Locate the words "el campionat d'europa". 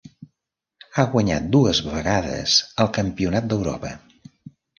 2.85-3.95